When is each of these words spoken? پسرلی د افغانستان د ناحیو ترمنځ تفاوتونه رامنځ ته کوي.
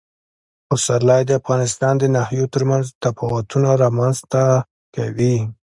پسرلی 0.67 1.21
د 1.25 1.31
افغانستان 1.41 1.93
د 1.99 2.03
ناحیو 2.15 2.51
ترمنځ 2.53 2.85
تفاوتونه 3.03 3.69
رامنځ 3.83 4.17
ته 4.31 4.43
کوي. 4.95 5.35